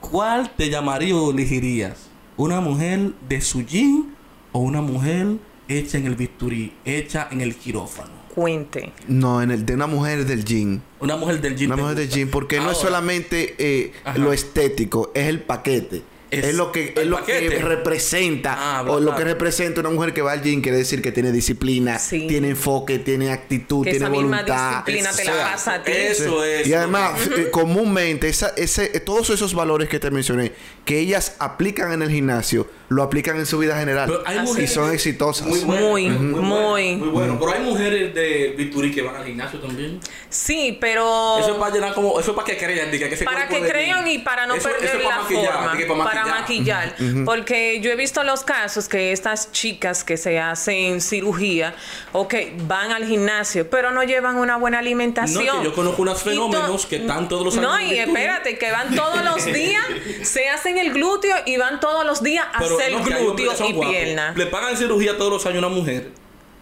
[0.00, 2.13] ¿cuál te llamaría o elegirías?
[2.36, 4.14] ¿Una mujer de su jean
[4.50, 5.36] o una mujer
[5.68, 8.10] hecha en el bisturí, hecha en el quirófano?
[8.34, 8.92] Cuente.
[9.06, 10.80] No, en el de una mujer del gym.
[10.98, 11.72] Una mujer del jean.
[11.72, 16.02] Una mujer del gym, porque no es solamente eh, lo estético, es el paquete.
[16.38, 20.12] Es Es, lo que es lo que representa Ah, o lo que representa una mujer
[20.12, 22.26] que va al gym quiere decir que tiene disciplina, Sí.
[22.26, 24.70] tiene enfoque, tiene actitud, Que tiene esa misma voluntad.
[24.84, 25.92] disciplina te la O sea, pasa a ti.
[25.92, 26.66] Eso es.
[26.66, 30.52] Y además, eh, comúnmente, esa, ese, todos esos valores que te mencioné,
[30.84, 34.08] que ellas aplican en el gimnasio, lo aplican en su vida general.
[34.08, 35.46] Pero hay Así y mujeres son exitosas.
[35.46, 36.96] Muy, buenas, Muy, buenas, muy.
[36.96, 37.36] muy bueno.
[37.38, 40.00] Pero hay mujeres de Victory que van al gimnasio también.
[40.28, 41.38] Sí, pero...
[41.38, 44.06] Eso es para llenar como, eso es para que crean, diga, que para que crean
[44.08, 47.80] y para no Eso- eso perder es para la maquillar, forma, diga, para maquillar, porque
[47.80, 51.74] yo he visto los casos que estas chicas que se hacen cirugía,
[52.12, 52.34] ok,
[52.66, 55.46] van al gimnasio, pero no llevan una buena alimentación.
[55.46, 58.70] No, que yo conozco unos fenómenos que están todos los años No, y espérate, que
[58.70, 59.84] van todos los días,
[60.22, 63.72] se hacen el glúteo y van todos los días a Pero hacer hombres glúteo y
[63.72, 63.90] guapos.
[63.92, 64.34] pierna.
[64.36, 66.10] Le pagan cirugía todos los años a una mujer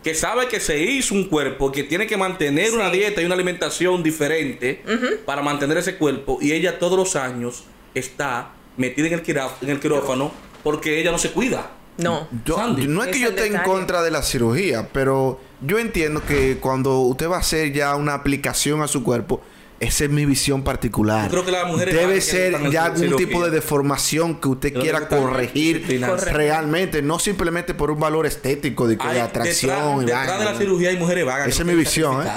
[0.04, 3.34] que sabe que se hizo un cuerpo, que tiene que mantener una dieta y una
[3.34, 4.82] alimentación diferente
[5.24, 9.22] para mantener ese cuerpo y ella todos los años está metida en el,
[9.62, 10.32] en el quirófano
[10.64, 11.70] porque ella no se cuida.
[11.98, 12.26] No.
[12.44, 12.86] Yo- Sandy.
[12.88, 16.22] no es que Es yo el esté en contra de la cirugía, pero yo entiendo
[16.26, 19.42] que cuando usted va a hacer ya una aplicación a su cuerpo,
[19.82, 21.24] esa es mi visión particular.
[21.24, 23.26] Yo creo que las mujeres Debe ser ya algún cirugía.
[23.26, 25.84] tipo de deformación que usted quiera corregir
[26.32, 30.26] realmente, no simplemente por un valor estético de, que Hay- de atracción detrás, y detrás
[30.28, 31.48] vaina, de la cirugía hay mujeres vagas.
[31.48, 32.30] Esa es mi visión, ¿eh?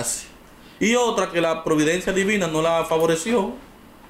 [0.80, 3.54] Y otra que la providencia divina no la favoreció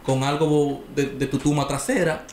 [0.03, 2.25] con algo de, de tu tuma trasera.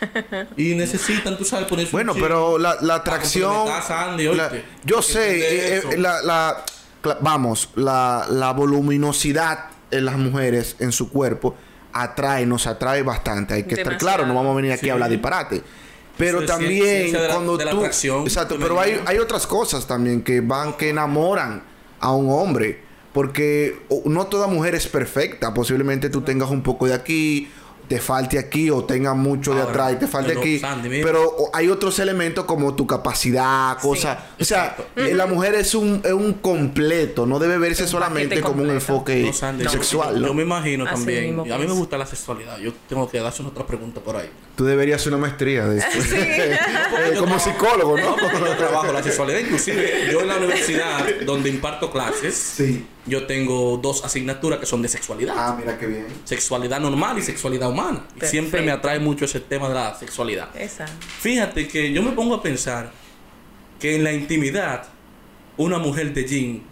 [0.56, 3.66] y necesitan, tú sabes, ponerse un Bueno, pero la, atracción.
[3.68, 4.52] la-
[4.84, 6.64] yo sé, eh, eh, la,
[7.20, 11.54] vamos, la, la voluminosidad en las mujeres, en su cuerpo,
[11.92, 13.54] atrae, nos atrae bastante.
[13.54, 14.90] Hay que estar claro, no vamos a venir aquí Sí.
[14.90, 15.62] a hablar disparate.
[16.16, 17.84] Pero Eso también la- cuando tú.
[17.84, 21.62] exacto, pero hay, hay otras cosas también que van, que enamoran
[22.00, 22.86] a un hombre.
[23.12, 25.52] Porque no toda mujer es perfecta.
[25.54, 27.50] Posiblemente tú tengas un poco de aquí,
[27.88, 30.58] te falte aquí, o tengas mucho de atrás y te falte pero, aquí.
[30.58, 34.18] Sandy, pero hay otros elementos como tu capacidad, cosas.
[34.38, 38.62] O sea, eh, la mujer es un, es un completo, no debe verse solamente como
[38.62, 40.14] un enfoque No, Sandy, yo- sexual.
[40.14, 40.26] Yo, ¿no?
[40.28, 41.40] yo me imagino Así también.
[41.40, 41.74] a mí me pienso.
[41.76, 42.58] gusta la sexualidad.
[42.58, 44.28] Yo tengo que darse otra pregunta por ahí.
[44.54, 45.98] Tú deberías hacer una maestría de esto.
[46.98, 48.16] Eh, como psicólogo, ¿no?
[48.18, 49.38] Yo trabajo la sexualidad.
[49.40, 52.84] Inclusive, yo en la universidad donde imparto clases, sí.
[53.06, 55.34] yo tengo dos asignaturas que son de sexualidad.
[55.38, 56.06] Ah, mira qué bien.
[56.24, 57.77] Sexualidad normal y sexualidad humana.
[58.20, 60.48] Y siempre me atrae mucho ese tema de la sexualidad.
[60.56, 60.86] Esa.
[60.86, 62.90] Fíjate que yo me pongo a pensar
[63.80, 64.86] que en la intimidad,
[65.56, 66.62] una mujer de jean,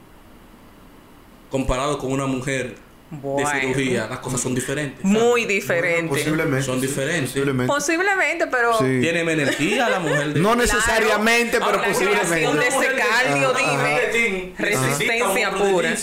[1.51, 2.77] comparado con una mujer
[3.11, 3.49] Bueno.
[3.49, 5.05] de cirugía, las cosas son diferentes.
[5.05, 6.09] Muy diferente.
[6.09, 6.62] Posiblemente.
[6.66, 7.31] Son diferentes.
[7.31, 7.73] Posiblemente.
[7.73, 8.99] Posiblemente, pero Sí.
[9.01, 11.66] Tiene energía la mujer de No necesariamente, Claro.
[11.66, 12.59] pero La creación posiblemente.
[12.59, 14.55] de ese cardio, dime.
[14.59, 15.95] Resistencia pura.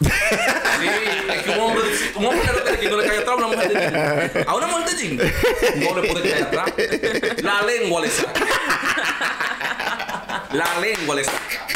[0.00, 0.86] Sí,
[1.34, 1.82] es que un hombre,
[2.14, 2.40] un hombre
[2.80, 4.48] que no le cae atrás a una mujer de jean.
[4.48, 6.72] A una mujer de jean no le puede caer atrás.
[7.42, 8.40] La lengua le saca.
[10.52, 11.66] La lengua le saca.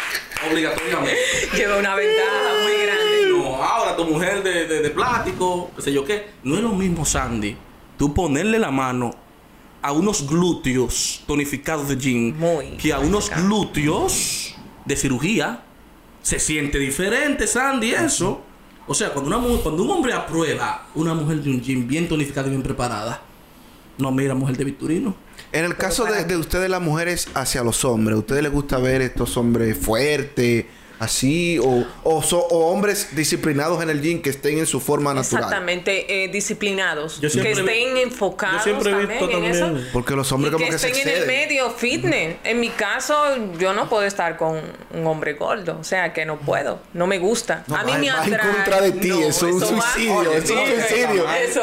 [0.50, 1.16] Obligatoriamente.
[1.54, 3.26] lleva una ventaja muy grande.
[3.30, 6.30] No, ahora tu mujer de, de, de plástico, qué sé yo qué.
[6.42, 7.56] No es lo mismo, Sandy,
[7.98, 9.14] tú ponerle la mano
[9.82, 14.54] a unos glúteos tonificados de jean Muy que a unos glúteos
[14.84, 15.64] de cirugía.
[16.22, 18.42] Se siente diferente, Sandy, eso.
[18.86, 22.08] O sea, cuando, una mujer, cuando un hombre aprueba una mujer de un jean bien
[22.08, 23.22] tonificada y bien preparada,
[23.98, 25.14] no mira mujer de Victorino.
[25.52, 28.78] En el caso de, de ustedes las mujeres hacia los hombres, ¿a ustedes les gusta
[28.78, 30.66] ver estos hombres fuertes,
[31.02, 31.58] así?
[31.58, 35.44] O, o, so- o hombres disciplinados en el gym que estén en su forma natural?
[35.44, 37.20] Exactamente, eh, disciplinados.
[37.20, 39.90] Yo que vi- estén enfocados yo siempre he también visto en también- eso.
[39.92, 42.36] Porque los hombres y como que que se estén en el medio fitness.
[42.44, 43.14] En mi caso,
[43.58, 44.60] yo no puedo estar con
[44.94, 45.78] un hombre gordo.
[45.80, 46.80] O sea, que no puedo.
[46.94, 47.64] No me gusta.
[47.66, 48.52] No, a mí va- me va en atrae.
[48.54, 51.26] contra de ti, No, eso es un va- suicidio, Oye, eso es un suicidio.
[51.32, 51.60] Eso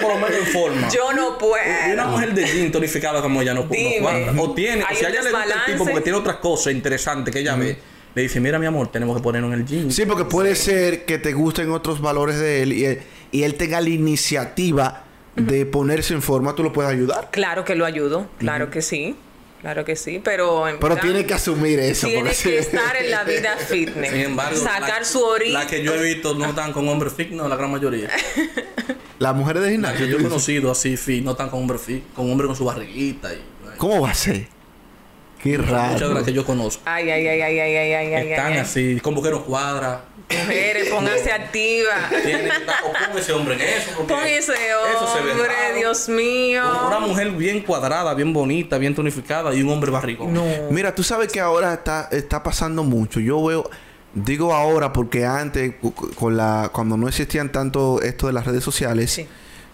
[0.00, 0.88] por lo menos en forma.
[0.88, 2.08] Yo no Y una puedo.
[2.08, 4.32] mujer de jean tonificada como ella no, cuadra.
[4.38, 7.40] O tiene, si a ella le gusta el tipo porque tiene otras cosas interesantes que
[7.40, 7.78] ella ve,
[8.14, 9.90] le dice, mira mi amor, tenemos que ponernos en el jean.
[9.90, 13.54] Sí, porque puede ser que te gusten otros valores de él y él, y él
[13.54, 15.04] tenga la iniciativa
[15.36, 17.28] de ponerse en forma, tú lo puedes ayudar.
[17.30, 18.28] Claro que lo ayudo.
[18.38, 19.16] Claro que sí.
[19.62, 20.20] Claro que sí.
[20.24, 20.66] Pero.
[20.68, 22.08] en Pero tiene que asumir eso.
[22.08, 22.50] Tiene que sí.
[22.50, 24.10] estar en la vida fitness.
[24.10, 25.60] Sin embargo, sacar la- su orilla.
[25.60, 28.10] La que yo he visto no están con hombres fit, no, la gran mayoría.
[29.20, 30.04] Las mujeres de La gimnasio.
[30.06, 32.64] que yo he conocido así fit, no están con hombres fit, con hombres con su
[32.64, 33.32] barriguita.
[33.32, 33.40] Y,
[33.78, 34.48] ¿Cómo va a ser?
[35.42, 36.24] Qué Muchas de las raro.
[36.24, 36.82] que yo conozco.
[36.86, 38.58] Ay, ay, ay, ay, ay, ay, ay, ay, Están ay.
[38.58, 40.04] así, con buqueros cuadra.
[40.30, 42.10] Mujeres, pónganse activas.
[42.10, 43.90] Pon ese hombre en eso.
[44.06, 45.76] Pon ese eso se ve hombre, raro.
[45.76, 46.62] Dios mío.
[46.86, 50.32] Una mujer bien cuadrada, bien bonita, bien tonificada y un hombre barrigón.
[50.32, 50.44] No.
[50.70, 53.20] Mira, tú sabes que ahora está, está pasando mucho.
[53.20, 53.68] Yo veo,
[54.14, 55.74] digo ahora porque antes,
[56.18, 59.26] con la, cuando no existían tanto esto de las redes sociales, Sí.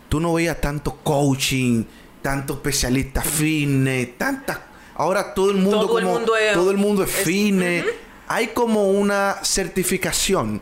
[0.08, 1.84] tú no veías tanto coaching
[2.22, 4.58] tantos especialistas fitness, tantas...
[4.98, 6.16] Ahora todo el mundo Todo el como...
[6.18, 7.84] mundo es- todo el mundo es, es- fitness.
[8.26, 10.60] Hay como una certificación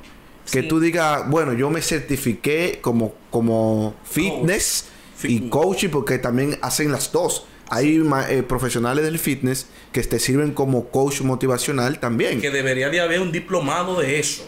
[0.53, 0.69] que Sí.
[0.69, 4.85] tú digas, bueno, yo me certifiqué como, como fitness
[5.25, 7.47] y coaching porque también hacen las dos.
[7.69, 12.41] Hay eh, profesionales del fitness que te sirven como coach motivacional también.
[12.41, 14.47] Que debería de haber un diplomado de eso.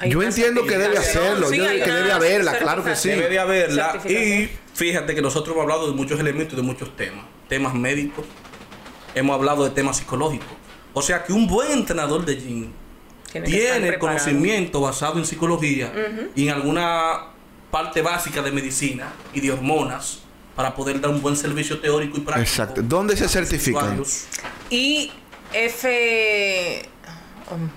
[0.00, 3.08] Hay Yo entiendo que debe hacerlo, Sí, yo que debe haberla, claro que sí.
[3.08, 4.02] Debe de haberla.
[4.06, 7.24] Y fíjate que nosotros hemos hablado de muchos elementos y de muchos temas.
[7.48, 8.26] Temas médicos.
[9.14, 10.48] Hemos hablado de temas psicológicos.
[10.92, 12.70] O sea que un buen entrenador de gym
[13.30, 15.92] Tiene tiene conocimiento basado en psicología
[16.34, 17.32] y en alguna
[17.70, 20.20] parte básica de medicina y de hormonas
[20.54, 22.48] para poder dar un buen servicio teórico y práctico.
[22.48, 22.82] Exacto.
[22.82, 24.02] ¿Dónde se certifican?
[24.70, 25.10] Y
[25.52, 26.88] F.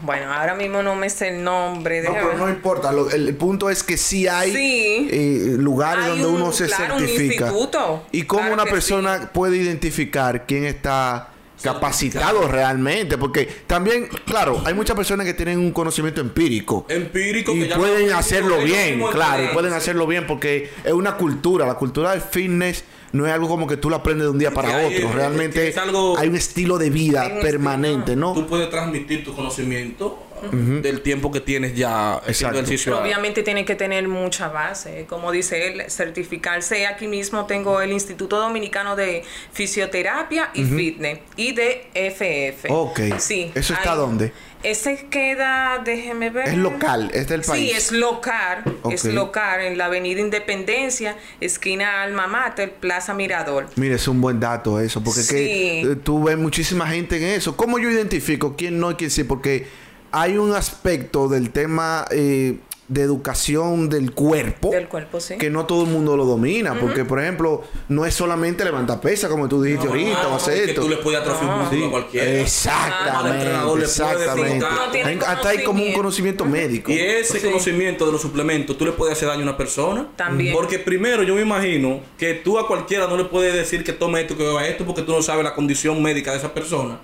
[0.02, 2.02] Bueno, ahora mismo no me sé el nombre.
[2.02, 2.92] No, pero no importa.
[2.92, 5.08] Lo- el, el punto es que sí hay Sí.
[5.12, 7.48] eh, lugares Hay donde un- uno se claro, un certifica.
[7.48, 8.04] instituto.
[8.12, 11.30] Y cómo Claro una persona puede identificar quién está
[11.62, 13.18] capacitado realmente.
[13.18, 16.86] Porque también, claro, hay muchas personas que tienen un conocimiento empírico.
[16.90, 21.66] Empírico Y que pueden hacerlo bien, claro, y pueden hacerlo bien porque es una cultura.
[21.66, 24.52] La cultura del fitness no es algo como que tú lo aprendes de un día
[24.52, 25.12] para hay- otro.
[25.14, 28.34] Realmente es algo- hay un estilo de vida permanente, ¿no?
[28.34, 32.58] Tú puedes transmitir tu conocimiento del tiempo que tienes ya haciendo Exacto.
[32.60, 32.92] ejercicio.
[32.94, 36.86] Pero obviamente tiene que tener mucha base, como dice él, certificarse.
[36.86, 42.68] Aquí mismo tengo el Instituto Dominicano de Fisioterapia y Fitness y de FF.
[42.70, 43.00] Ok.
[43.18, 43.52] Sí.
[43.56, 44.32] ¿Eso está hay- dónde?
[44.64, 46.48] Ese queda, déjeme ver.
[46.50, 47.70] Es local, es del país.
[47.72, 53.68] Sí, es local, es local en la Avenida Independencia, esquina Alma Mater, Plaza Mirador.
[53.76, 55.38] Mire, es un buen dato eso, porque es que,
[55.84, 55.88] Sí.
[55.92, 57.56] eh, tú ves muchísima gente en eso.
[57.56, 59.24] ¿Cómo yo identifico quién no y quién sí?
[59.24, 59.68] Porque
[60.12, 65.38] hay un aspecto del tema eh, de educación del cuerpo Del cuerpo, sí.
[65.38, 66.80] que no todo el mundo lo domina.
[66.80, 70.70] Porque, por ejemplo, no es solamente levantar pesa, como tú dijiste ahorita, o hacer que
[70.72, 70.82] esto.
[70.84, 72.26] tú le puedes atrofiar un músculo a cualquiera.
[72.28, 74.66] Al Exactamente, entrenador le puede exactamente.
[75.04, 76.44] Hay- Hasta hay como un conocimiento.
[76.44, 76.92] conocimiento médico.
[76.92, 77.46] Y ese Sí.
[77.48, 80.08] conocimiento de los suplementos, tú le puedes hacer daño a una persona.
[80.16, 80.54] También.
[80.54, 84.22] Porque primero, yo me imagino que tú a cualquiera no le puedes decir que tome
[84.22, 87.00] esto, que beba esto, porque tú no sabes la condición médica de esa persona.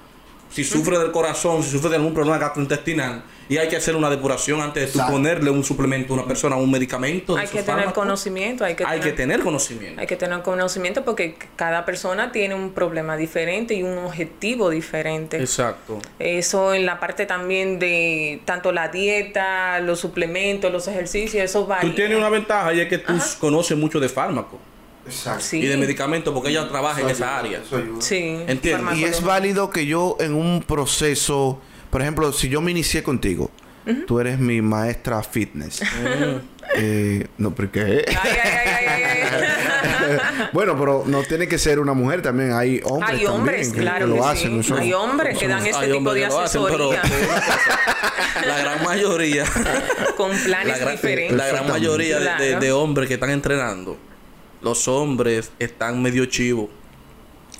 [0.53, 4.09] Si sufre del corazón, si sufre de algún problema gastrointestinal, y hay que hacer una
[4.09, 5.13] depuración antes de tú Exacto.
[5.13, 7.35] ponerle un suplemento a una persona, un medicamento.
[7.35, 7.93] Hay que tener fármacos.
[7.93, 9.99] conocimiento, hay que Hay que tener, tener conocimiento.
[9.99, 15.37] hay que tener conocimiento porque cada persona tiene un problema diferente y un objetivo diferente.
[15.39, 15.99] Exacto.
[16.19, 21.89] Eso en la parte también de tanto la dieta, los suplementos, los ejercicios, eso varía.
[21.89, 24.59] Tú tienes una ventaja y es que tú conoces mucho de fármacos
[25.05, 25.41] Exacto.
[25.43, 25.57] Sí.
[25.59, 27.61] y de medicamentos porque ella trabaja en esa área.
[27.99, 28.37] Sí.
[28.47, 28.93] Entiendo.
[28.93, 33.51] Y es válido que yo en un proceso, por ejemplo, si yo me inicié contigo,
[34.07, 35.81] tú eres mi maestra fitness.
[36.75, 40.47] Eh, no, porque Ay, ay, ay, ay, ay, ay.
[40.53, 42.53] bueno, pero no tiene que ser una mujer también.
[42.53, 44.51] Hay hombres Hay hombres, también que, claro que lo que hacen.
[44.53, 44.59] sí.
[44.71, 47.01] Eso- Hay hombres que dan ese tipo de lo hacen, pero asesoría
[48.47, 49.45] la gran mayoría,
[50.17, 51.37] con la planes gran, diferentes.
[51.37, 52.59] la gran mayoría de, de- Claro.
[52.61, 53.97] de hombres que están entrenando,
[54.63, 56.69] los hombres están medio chivos.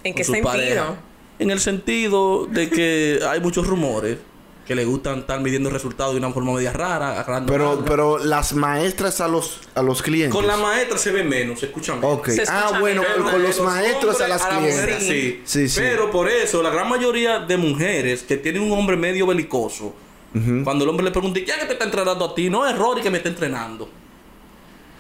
[0.04, 0.52] ¿En qué su sentido?
[0.52, 0.96] pareja.
[1.40, 4.18] En el sentido de que hay muchos rumores
[4.66, 8.54] que le gustan estar midiendo resultados de una forma media rara, agarrando Pero, pero las
[8.54, 10.34] maestras a los, a los clientes.
[10.34, 12.22] con la maestra se ve menos, se escucha menos.
[12.26, 13.30] Se Ah, bueno, menos.
[13.30, 15.04] con, los Los maestros a las clientes.
[15.04, 15.42] sí.
[15.44, 15.80] Sí, sí.
[15.82, 19.94] Pero por eso, la gran mayoría de mujeres que tienen un hombre medio belicoso,
[20.64, 22.50] cuando el hombre le pregunta, ¿quién es que te está entrenando a ti?
[22.50, 23.90] No es Rory que me está entrenando.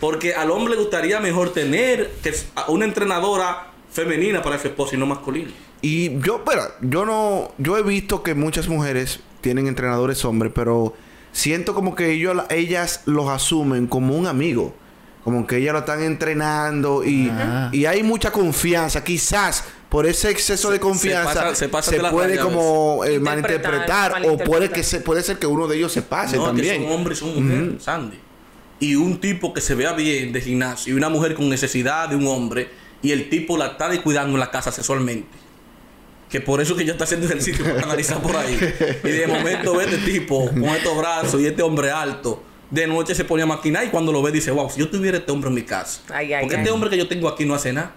[0.03, 4.95] Porque al hombre le gustaría mejor tener que a una entrenadora femenina para su esposa
[4.95, 5.49] y no masculina.
[5.81, 10.93] Y yo, espera, yo no, yo he visto que muchas mujeres tienen entrenadores hombres, pero
[11.31, 14.73] siento como que ellos, ellas los asumen como un amigo.
[15.23, 17.31] Como que ellas lo están entrenando y,
[17.71, 19.05] y hay mucha confianza.
[19.05, 24.11] Quizás por ese exceso de confianza pasa- se pasa de la puede como eh, Interpretar,
[24.11, 26.81] malinterpretar, o puede que se, puede ser que uno de ellos se pase No, también.
[26.81, 28.19] que son hombres y son mujeres, Sandy.
[28.83, 32.17] Y un tipo que se vea bien de gimnasio y una mujer con necesidad de
[32.17, 32.69] un hombre
[33.01, 35.29] y el tipo la está descuidando en la casa sexualmente.
[36.29, 38.57] Que por eso que ella está haciendo ejercicio para analizar por ahí.
[39.03, 42.43] Y de momento ve este tipo con estos brazos y este hombre alto.
[42.71, 45.17] De noche se pone a maquinar y cuando lo ve dice, wow, si yo tuviera
[45.17, 46.01] este hombre en mi casa.
[46.09, 46.61] Ay, ay, porque ay.
[46.63, 47.95] este hombre que yo tengo aquí no hace nada.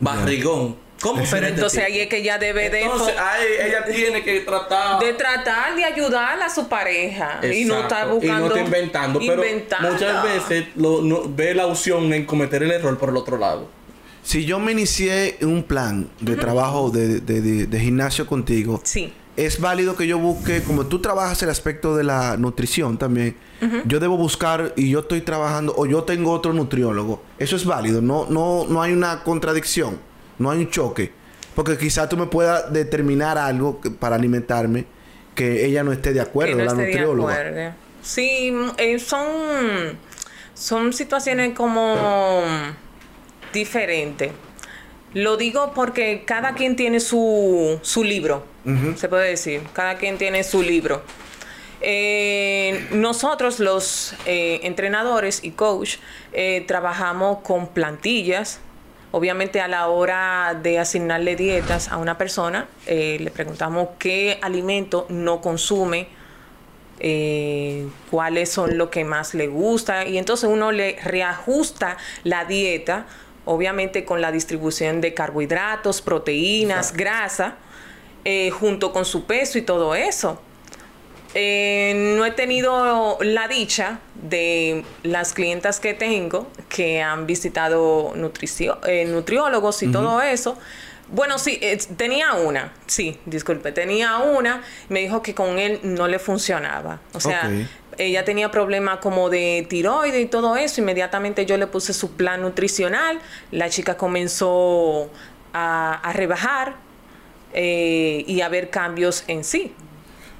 [0.00, 0.76] Barrigón.
[1.04, 4.40] ¿Cómo será este Entonces ahí es que ella debe de, Entonces, ahí ella tiene que
[4.40, 8.60] tratar de tratar de ayudar a su pareja y no estar buscando Y no está
[8.60, 9.18] inventando.
[9.20, 9.42] Pero
[9.92, 13.68] muchas veces lo- no- ve la opción en cometer el error por el otro lado.
[14.22, 19.12] Si yo me inicié un plan de trabajo de, de- de- de gimnasio contigo, Sí.
[19.36, 23.36] es válido que yo busque, como tú trabajas el aspecto de la nutrición también,
[23.84, 27.22] yo debo buscar y yo estoy trabajando o yo tengo otro nutriólogo.
[27.38, 29.98] Eso es válido, no, no, no hay una contradicción.
[30.38, 31.12] No hay un choque.
[31.54, 34.86] Porque quizás tú me puedas determinar algo que- para alimentarme
[35.34, 37.32] que ella no esté de acuerdo, no la esté de nutrióloga.
[37.34, 37.72] acuerdo.
[38.02, 39.26] Sí, eh, son,
[40.54, 42.42] son situaciones como
[43.52, 44.32] diferentes.
[45.14, 48.44] Lo digo porque cada quien tiene su, su libro,
[48.96, 49.62] se puede decir.
[49.72, 51.02] Cada quien tiene su libro.
[51.80, 55.96] Eh, nosotros los eh, entrenadores y coach
[56.32, 58.58] eh, trabajamos con plantillas.
[59.16, 65.06] Obviamente a la hora de asignarle dietas a una persona, eh, le preguntamos qué alimento
[65.08, 66.08] no consume,
[66.98, 73.06] eh, cuáles son lo que más le gusta y entonces uno le reajusta la dieta,
[73.44, 77.54] obviamente con la distribución de carbohidratos, proteínas, grasa,
[78.24, 80.42] eh, junto con su peso y todo eso.
[81.34, 88.78] Eh, no he tenido la dicha de las clientas que tengo que han visitado nutricio-
[88.86, 90.56] eh, nutriólogos y todo eso.
[91.08, 96.06] Bueno, sí, eh, tenía una, sí, disculpe, tenía una, me dijo que con él no
[96.08, 97.00] le funcionaba.
[97.12, 97.42] O sea,
[97.98, 100.80] ella tenía problemas como de tiroides y todo eso.
[100.80, 103.18] Inmediatamente yo le puse su plan nutricional.
[103.50, 105.10] La chica comenzó
[105.52, 106.74] a, a rebajar
[107.52, 109.72] eh, y a ver cambios en sí.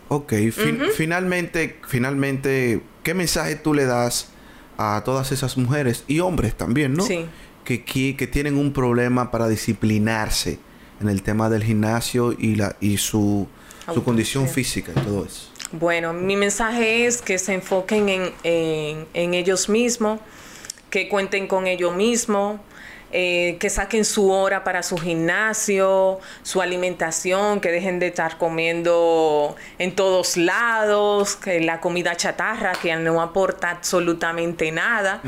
[0.08, 4.28] Ok, fin- finalmente, finalmente, ¿qué mensaje tú le das
[4.76, 7.04] a todas esas mujeres y hombres también, no?
[7.04, 7.26] Sí.
[7.64, 10.58] Que, que, que tienen un problema para disciplinarse
[11.00, 13.48] en el tema del gimnasio y la y su,
[13.92, 15.48] su condición física y todo eso.
[15.72, 20.20] Bueno, mi mensaje es que se enfoquen en, en- en ellos mismos,
[20.90, 22.60] que cuenten con ellos mismos,
[23.16, 29.54] eh, que saquen su hora para su gimnasio, su alimentación, que dejen de estar comiendo
[29.78, 35.22] en todos lados, que la comida chatarra que no aporta absolutamente nada.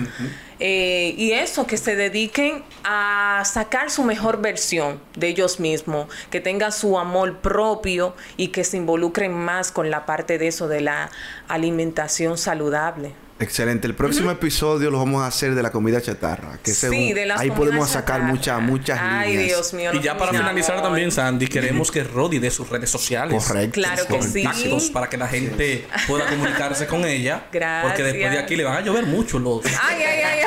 [0.59, 6.41] Eh, y eso, que se dediquen a sacar su mejor versión de ellos mismos, que
[6.41, 10.81] tengan su amor propio y que se involucren más con la parte de eso, de
[10.81, 11.11] la
[11.47, 13.26] alimentación saludable.
[13.39, 13.87] Excelente.
[13.87, 16.59] El próximo episodio lo vamos a hacer de la comida chatarra.
[16.63, 19.47] Que sí, un- de las ahí podemos sacar muchas muchas Ay, líneas.
[19.49, 19.91] Dios mío.
[19.93, 20.87] Y ya para finalizar amor.
[20.89, 23.45] también, Sandy, queremos que Rodi dé sus redes sociales.
[23.47, 23.75] Correcto.
[23.75, 24.43] Claro que sí.
[24.43, 27.45] Contactos para que la gente pueda comunicarse con ella.
[27.53, 27.85] Gracias.
[27.93, 29.67] Porque después de aquí le van a llover mucho los.
[29.67, 30.43] Ay, ay, ay, ay.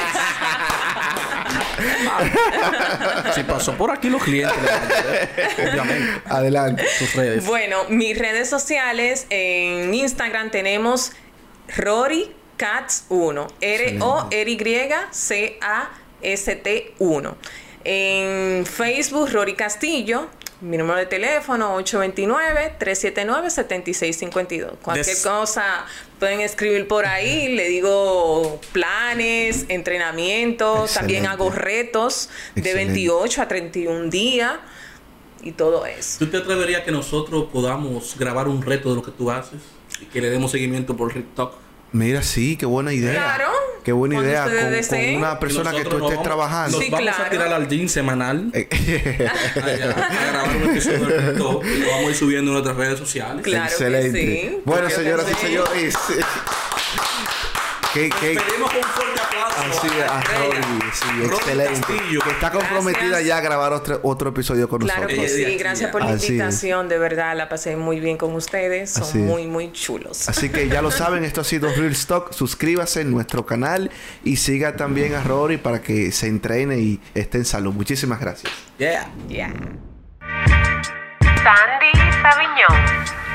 [3.36, 6.22] Si pasó por aquí los clientes, le obviamente.
[6.26, 6.84] Adelante.
[6.98, 7.46] Sus redes.
[7.46, 11.12] Bueno, mis redes sociales en Instagram tenemos
[11.78, 12.32] Rory
[12.64, 13.48] Cats 1.
[15.62, 17.38] R-O-R-Y-C-A-S-T 1.
[17.86, 20.28] En Facebook, Rory Castillo.
[20.62, 24.72] Mi número de teléfono 829-379-7652.
[24.82, 25.86] Cualquier Des- cosa
[26.20, 27.56] pueden escribir por ahí.
[27.56, 30.96] Le digo planes, entrenamientos.
[30.96, 32.92] También hago retos de Excelente.
[32.94, 34.56] 28 a 31 días
[35.44, 36.18] y todo eso.
[36.20, 39.62] ¿Tú te atreverías que nosotros podamos grabar un reto de lo que tú haces?
[40.02, 41.54] Y que le demos seguimiento por TikTok.
[41.92, 43.14] Mira, sí, qué buena idea.
[43.14, 43.48] Claro.
[43.84, 44.44] Qué buena Cuando idea.
[44.44, 46.78] Con, una persona que tú estés vamos- trabajando.
[46.78, 48.52] Nos Sí, vamos a tirar al gym semanal.
[48.54, 48.68] Eh,
[49.28, 49.60] a,
[50.06, 51.66] a grabar un episodio de TikTok.
[51.66, 53.42] Y lo vamos a ir subiendo en nuestras redes sociales.
[53.44, 54.22] Claro que Excelente.
[54.52, 54.62] sí.
[54.66, 55.40] Bueno, que señoras y sí.
[55.42, 55.96] señores.
[57.94, 58.82] ¿Qué, qué, Pedimos con.
[59.60, 61.80] Así es, a Rory, sí, excelente.
[61.82, 62.20] Castillo.
[62.22, 63.28] Que está comprometida Gracias.
[63.28, 65.20] ya a grabar otro, otro episodio con Claro nosotros.
[65.20, 66.30] que es de sí, gracias por la Así es.
[66.32, 70.30] invitación, de verdad la pasé muy bien con ustedes, son Así muy muy chulos.
[70.30, 72.32] Así que ya lo saben, esto ha sido Real Stock.
[72.34, 73.92] Suscríbase en nuestro canal
[74.24, 77.74] y siga también a Rory para que se entrene y esté en salud.
[77.74, 78.52] Muchísimas gracias.
[78.78, 79.10] Yeah.
[79.28, 79.54] Yeah.
[81.44, 81.92] Sandy
[82.22, 83.29] Sabiñón.